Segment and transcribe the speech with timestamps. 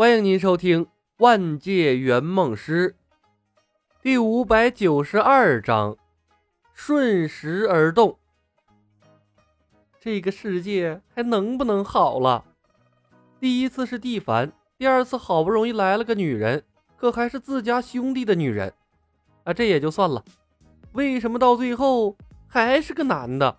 [0.00, 0.86] 欢迎您收听
[1.18, 2.96] 《万界圆梦师》
[4.00, 5.94] 第五百九十二章：
[6.72, 8.16] 顺时而动。
[10.00, 12.42] 这个世界还能不能好了？
[13.38, 16.64] 第一次是蒂凡，第二次好不容易来了个女人，
[16.96, 18.72] 可还是自家兄弟的女人
[19.44, 20.24] 啊，这也就算了。
[20.92, 23.58] 为什么到最后还是个男的？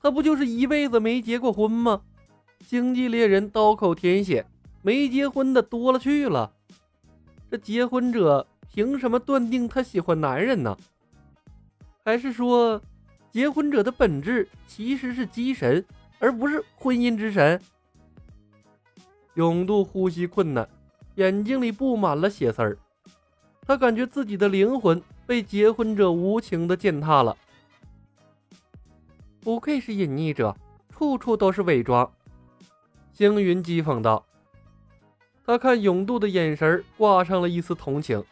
[0.00, 2.00] 他不就是一辈子没结过婚吗？
[2.66, 4.46] 星际猎人刀口舔血。
[4.82, 6.52] 没结婚的多了去了，
[7.48, 10.76] 这结婚者凭什么断定他喜欢男人呢？
[12.04, 12.82] 还是说，
[13.30, 15.84] 结婚者的本质其实是机神，
[16.18, 17.60] 而不是婚姻之神？
[19.34, 20.68] 永渡呼吸困难，
[21.14, 22.76] 眼睛里布满了血丝儿，
[23.64, 27.36] 他感觉自己的灵魂被结婚者无情的践踏了。
[29.40, 30.56] 不愧是隐匿者，
[30.90, 32.10] 处处都是伪装。
[33.12, 34.26] 星云讥讽道。
[35.44, 38.22] 他看永渡的眼神挂上了一丝同情。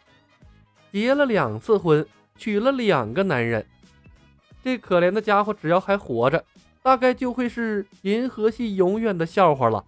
[0.92, 3.64] 结了两次婚，娶了两个男人，
[4.62, 6.44] 这可怜的家伙只要还活着，
[6.82, 9.84] 大概就会是银河系永远的笑话了。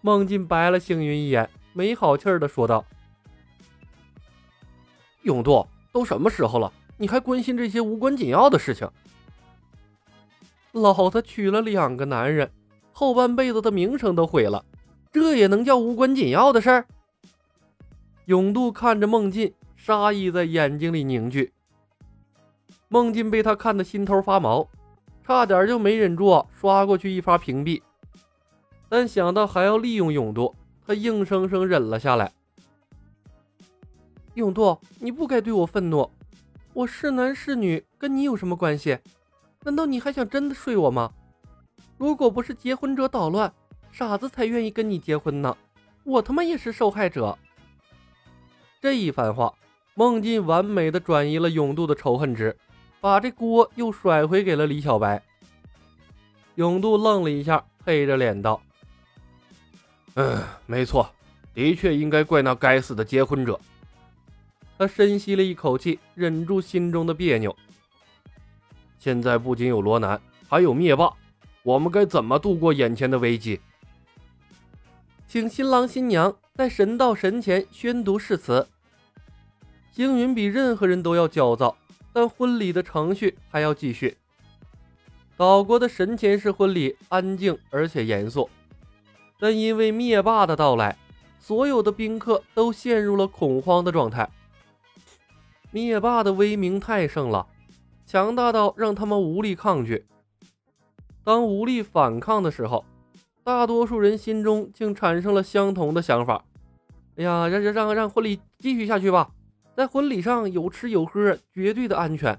[0.00, 2.84] 孟进白了星云一眼，没好气儿的说道
[5.22, 8.88] ：“永渡，都什么时候了，你还关心这些无关紧要的事情？
[10.72, 12.50] 老子娶了两个男人，
[12.92, 14.64] 后半辈子的名声都毁了。”
[15.16, 16.86] 这也能叫无关紧要的事儿？
[18.26, 21.54] 永渡看着孟进，杀意在眼睛里凝聚。
[22.88, 24.68] 孟进被他看得心头发毛，
[25.24, 27.80] 差点就没忍住刷过去一发屏蔽。
[28.90, 30.54] 但想到还要利用永渡，
[30.86, 32.30] 他硬生生忍了下来。
[34.34, 36.10] 永渡，你不该对我愤怒。
[36.74, 38.98] 我是男是女，跟你有什么关系？
[39.62, 41.10] 难道你还想真的睡我吗？
[41.96, 43.50] 如果不是结婚者捣乱。
[43.96, 45.56] 傻子才愿意跟你结婚呢，
[46.04, 47.38] 我他妈也是受害者。
[48.78, 49.54] 这一番话，
[49.94, 52.54] 孟进完美的转移了永渡的仇恨值，
[53.00, 55.22] 把这锅又甩回给了李小白。
[56.56, 58.60] 永渡愣了一下，黑着脸道
[60.12, 61.10] ：“嗯，没错，
[61.54, 63.58] 的确应该怪那该死的结婚者。”
[64.76, 67.56] 他深吸了一口气，忍住心中的别扭。
[68.98, 70.20] 现在不仅有罗南，
[70.50, 71.10] 还有灭霸，
[71.62, 73.58] 我们该怎么度过眼前的危机？
[75.36, 78.66] 请新郎新娘在神道神前宣读誓词。
[79.92, 81.76] 星云比任何人都要焦躁，
[82.10, 84.16] 但婚礼的程序还要继续。
[85.36, 88.48] 岛国的神前式婚礼安静而且严肃，
[89.38, 90.96] 但因为灭霸的到来，
[91.38, 94.26] 所有的宾客都陷入了恐慌的状态。
[95.70, 97.46] 灭霸的威名太盛了，
[98.06, 100.06] 强大到让他们无力抗拒。
[101.22, 102.82] 当无力反抗的时候。
[103.46, 106.44] 大多数人心中竟产生了相同的想法：
[107.14, 109.30] 哎呀，让让让让婚礼继续下去吧，
[109.76, 112.36] 在婚礼上有吃有喝，绝对的安全，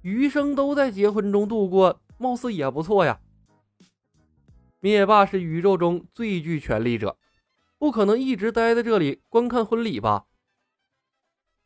[0.00, 3.20] 余生都在结婚中度过，貌似也不错呀。
[4.80, 7.18] 灭霸是宇宙中最具权力者，
[7.76, 10.24] 不可能一直待在这里观看婚礼吧？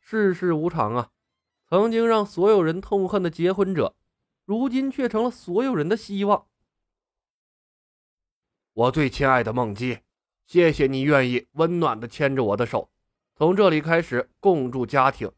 [0.00, 1.10] 世事无常啊，
[1.68, 3.94] 曾经让所有人痛恨的结婚者，
[4.44, 6.46] 如今却成了所有人的希望。
[8.74, 9.98] 我最亲爱的梦姬，
[10.46, 12.88] 谢谢你愿意温暖的牵着我的手，
[13.36, 15.30] 从这里开始共筑家庭。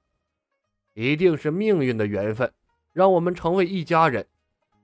[0.92, 2.52] 一定是命运的缘分，
[2.92, 4.24] 让我们成为一家人。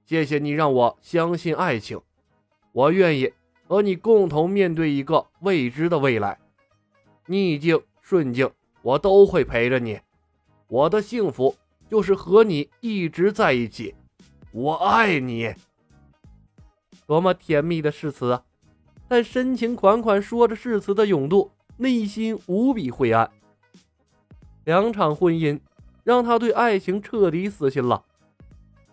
[0.04, 2.00] 谢谢你让我相信爱情，
[2.72, 3.32] 我愿意
[3.68, 6.36] 和你共同面对一个未知的未来。
[7.26, 8.50] 逆境顺境，
[8.82, 10.00] 我都会陪着你。
[10.66, 11.54] 我的幸福
[11.88, 13.94] 就是和你一直在一起。
[14.50, 15.54] 我爱你。
[17.10, 18.44] 多么甜蜜的誓词啊！
[19.08, 23.28] 但深情款款说着誓词的永渡，内心无比灰暗。
[24.62, 25.58] 两场婚姻
[26.04, 28.04] 让他对爱情彻底死心了。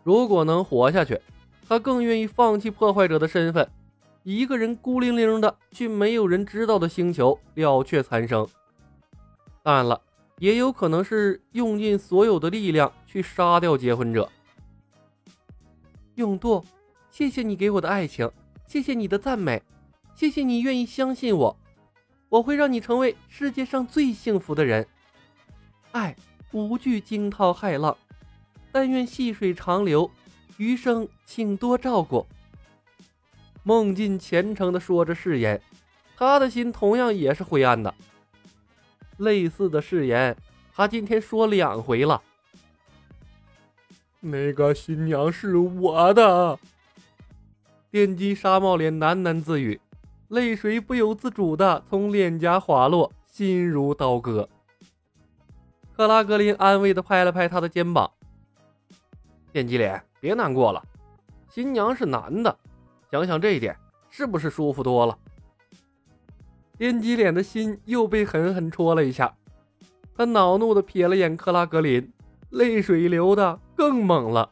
[0.02, 1.22] 如果能活下去，
[1.70, 3.70] 他更愿意放弃破坏者的身份，
[4.24, 8.48] 一个人孤零零的去没有人知道的星球了却残生。
[9.62, 10.02] 当然了，
[10.40, 14.28] 也有可能是用尽所有的力量去杀掉结婚者。
[16.16, 16.66] 永渡。
[17.18, 18.32] 谢谢你给我的爱情，
[18.68, 19.60] 谢谢你的赞美，
[20.14, 21.58] 谢谢你愿意相信我，
[22.30, 24.86] 我会让你成为世界上最幸福的人。
[25.94, 26.16] 爱
[26.52, 27.98] 无惧惊涛骇浪，
[28.72, 30.12] 但愿细水长流，
[30.58, 32.24] 余生请多照顾。
[33.64, 35.60] 孟进虔诚地说着誓言，
[36.16, 37.92] 他的心同样也是灰暗的。
[39.18, 40.38] 类似的誓言，
[40.72, 42.22] 他今天说两回了。
[44.20, 46.60] 那个新娘是我的。
[47.98, 49.82] 电击沙帽脸喃喃自语，
[50.28, 54.48] 泪水不由自主的从脸颊滑落，心如刀割。
[55.96, 58.12] 克拉格林安慰的拍了拍他的肩膀
[59.52, 60.86] ：“电击脸，别难过了，
[61.50, 62.56] 新娘是男的，
[63.10, 63.76] 想想这一点，
[64.12, 65.18] 是不是舒服多了？”
[66.78, 69.36] 电击脸的心又被狠狠戳了一下，
[70.16, 72.14] 他恼怒的瞥了眼克拉格林，
[72.52, 74.52] 泪水流的更猛了。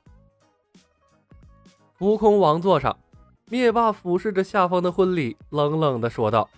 [1.94, 2.98] 浮空王座上，
[3.48, 6.50] 灭霸俯视着下方的婚礼，冷冷的说道：“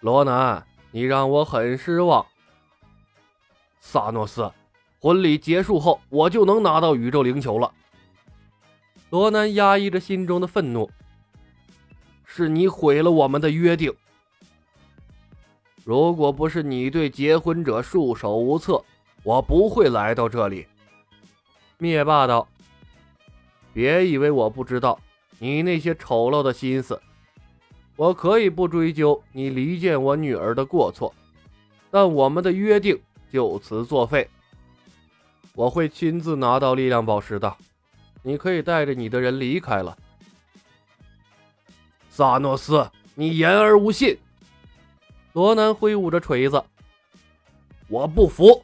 [0.00, 2.26] 罗南，你让我很失望。
[3.80, 4.50] 萨诺斯，
[4.98, 7.72] 婚礼结束后，我就能拿到宇宙灵球了。”
[9.10, 10.90] 罗南压抑着心中的愤怒
[12.24, 13.94] ：“是你毁了我们的约定。
[15.84, 18.84] 如果不是你对结婚者束手无策，
[19.22, 20.66] 我不会来到这里。”
[21.78, 22.48] 灭霸道。
[23.72, 24.98] 别以为我不知道
[25.42, 27.00] 你那些丑陋的心思，
[27.96, 31.14] 我可以不追究你离间我女儿的过错，
[31.90, 33.00] 但我们的约定
[33.32, 34.28] 就此作废。
[35.54, 37.56] 我会亲自拿到力量宝石的，
[38.22, 39.96] 你可以带着你的人离开了。
[42.10, 44.18] 萨诺斯，你言而无信。
[45.32, 46.62] 罗南挥舞着锤子，
[47.88, 48.62] 我不服。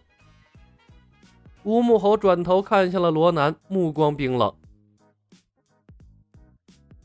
[1.63, 4.55] 乌木猴转头看向了罗南，目光冰冷。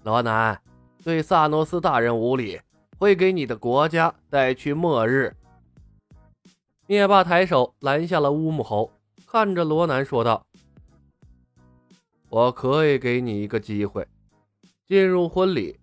[0.04, 0.60] 罗南，
[1.04, 2.60] 对萨诺斯大人无礼，
[2.98, 5.36] 会给你的国家带去末日。
[6.88, 8.92] 灭霸抬手拦下了乌木猴，
[9.28, 10.44] 看着罗南说道
[12.30, 14.08] ：“我可以给你一个机会，
[14.88, 15.80] 进入婚礼，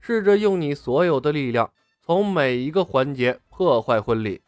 [0.00, 1.72] 试着用你所有的力量，
[2.02, 4.42] 从每一个环节破坏婚礼。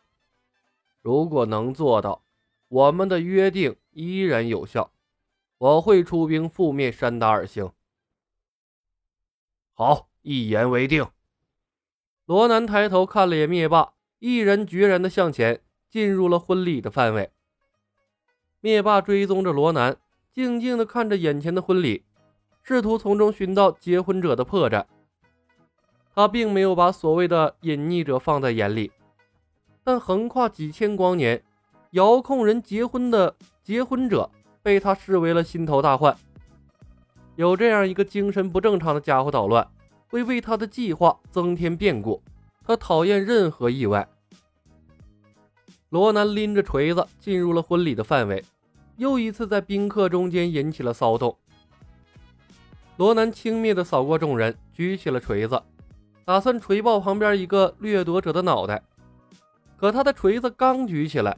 [1.00, 2.22] 如果能做到，
[2.68, 4.92] 我们的约定依然有效，
[5.56, 7.70] 我会出兵覆灭山达尔星。”
[9.76, 11.04] 好，一言为定。
[12.26, 15.60] 罗南抬头看了眼灭霸，毅然决然的向前，
[15.90, 17.30] 进入了婚礼的范围。
[18.60, 19.96] 灭霸追踪着罗南，
[20.32, 22.04] 静静的看着眼前的婚礼，
[22.62, 24.84] 试图从中寻到结婚者的破绽。
[26.14, 28.92] 他并没有把所谓的隐匿者放在眼里，
[29.82, 31.42] 但横跨几千光年，
[31.90, 33.34] 遥控人结婚的
[33.64, 34.30] 结婚者
[34.62, 36.16] 被他视为了心头大患。
[37.36, 39.66] 有这样一个精神不正常的家伙捣乱，
[40.08, 42.22] 会为他的计划增添变故。
[42.66, 44.08] 他讨厌任何意外。
[45.90, 48.44] 罗南拎着锤子进入了婚礼的范围，
[48.96, 51.36] 又一次在宾客中间引起了骚动。
[52.96, 55.60] 罗南轻蔑地扫过众人，举起了锤子，
[56.24, 58.82] 打算锤爆旁边一个掠夺者的脑袋。
[59.76, 61.36] 可他的锤子刚举起来，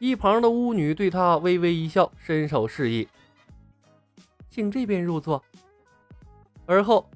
[0.00, 3.06] 一旁的巫女对他微微一笑，伸手示意。
[4.50, 5.42] 请这边入座。
[6.66, 7.08] 而后，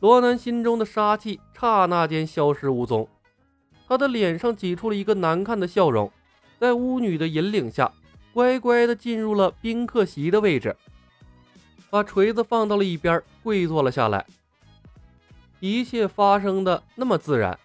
[0.00, 3.08] 罗南心中的杀气刹那间消失无踪，
[3.86, 6.10] 他的脸上挤出了一个难看的笑容，
[6.58, 7.92] 在巫女的引领下，
[8.32, 10.76] 乖乖的进入了宾客席的位置，
[11.88, 14.26] 把锤子放到了一边，跪坐了下来。
[15.60, 17.58] 一切发生的那么自然，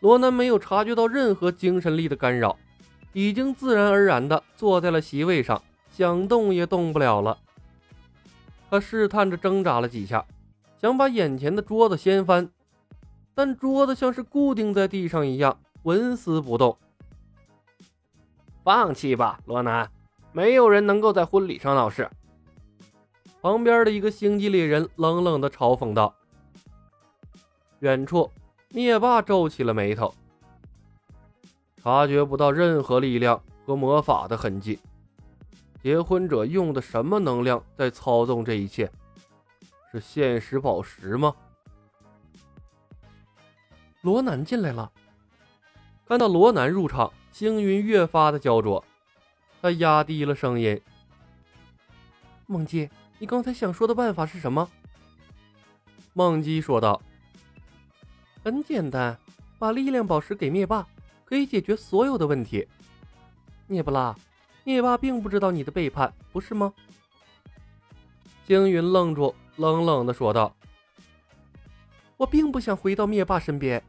[0.00, 2.56] 罗南没有察觉到任何精神力的干扰，
[3.12, 5.60] 已经自然而然的坐在了席位上，
[5.90, 7.38] 想动也动不了了。
[8.70, 10.24] 他试探着挣扎了几下，
[10.80, 12.50] 想把眼前的桌子掀翻，
[13.34, 16.76] 但桌子像是固定在地上一样，纹丝不动。
[18.64, 19.88] 放弃吧，罗南，
[20.32, 22.10] 没有人能够在婚礼上闹事。
[23.40, 26.12] 旁边的一个星际猎人冷冷地嘲讽道。
[27.78, 28.28] 远处，
[28.70, 30.12] 灭霸皱起了眉头，
[31.80, 34.80] 察觉不到任何力量和魔法的痕迹。
[35.86, 38.90] 结婚者用的什么能量在操纵这一切？
[39.92, 41.32] 是现实宝石吗？
[44.00, 44.90] 罗南进来了。
[46.04, 48.84] 看到罗南入场，星云越发的焦灼。
[49.62, 50.82] 他压低了声音
[52.46, 52.90] ：“梦姬，
[53.20, 54.68] 你刚才想说的办法是什么？”
[56.14, 57.00] 梦姬说道
[58.42, 59.16] ：“很简单，
[59.56, 60.84] 把力量宝石给灭霸，
[61.24, 62.66] 可以解决所有的问题。”
[63.68, 64.12] 涅布拉。
[64.66, 66.74] 灭霸并不知道你的背叛，不是吗？
[68.48, 70.52] 星云愣住，冷冷的说道
[72.18, 73.80] ：“我并不想回到灭霸身边。”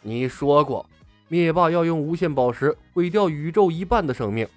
[0.00, 0.88] 你说过，
[1.28, 4.48] 灭霸要用无限宝石毁掉宇宙一半的生命。”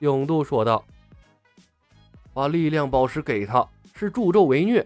[0.00, 0.84] 永度说道
[2.34, 3.64] ：“把力量宝石给他，
[3.94, 4.84] 是助纣为虐。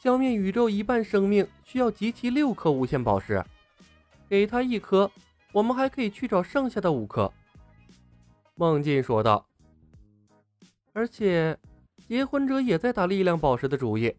[0.00, 3.44] 消灭宇宙一半生命需要集齐六颗无限宝石，
[4.28, 5.10] 给他一颗。”
[5.56, 7.32] 我们还可以去找剩下的五颗。”
[8.56, 9.46] 孟进说道。
[10.92, 11.58] “而且，
[12.06, 14.14] 结婚者也在打力量宝石的主意。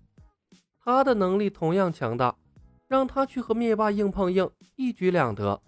[0.79, 2.35] 他的能力同样强大，
[2.87, 5.61] 让他去和灭霸硬碰硬，一举两得。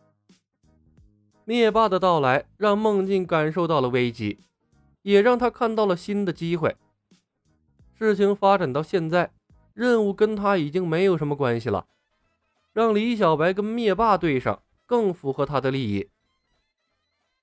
[1.46, 4.40] 灭霸的到来让孟静感受到了危机，
[5.04, 6.76] 也让他看到了新的机会。
[7.94, 9.32] 事情发展到现在，
[9.74, 11.86] 任务跟他已经没有什么关系了，
[12.74, 16.10] 让李小白跟灭霸对上更符合他的利益。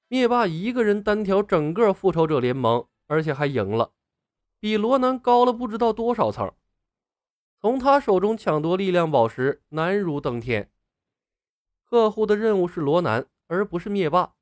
[0.09, 3.93] 灭霸一个人单挑整个复仇者联盟，而且还赢了，
[4.59, 6.53] 比罗南高了不知道多少层。
[7.61, 10.73] 从他手中抢夺力量宝石，难如登天。
[11.85, 14.35] 客户的任务是罗南，而不是灭霸。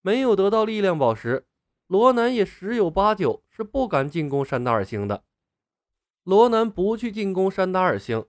[0.00, 1.48] 没有得到力量宝石，
[1.88, 5.24] 罗南也十有八九是不敢进攻山达尔星的。
[6.22, 8.24] 罗南不去进攻山达尔星，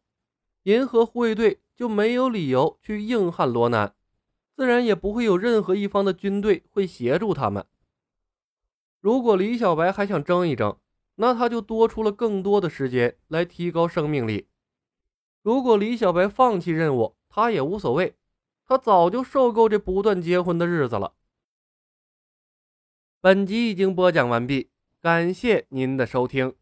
[0.64, 3.96] 银河护卫队就没有理由去硬汉罗南，
[4.56, 7.66] 自然也不会有任何一方的军队会协助他们。
[9.00, 10.78] 如果李小白还想争一争，
[11.16, 14.48] 那他就多出了更多的时间来提高生命力。
[15.42, 18.16] 如果李小白放弃任务，他也无所谓，
[18.66, 21.14] 他早就受够这不断结婚的日子了。
[23.20, 24.70] 本集已经播讲完毕，
[25.02, 26.56] 感谢您的收听。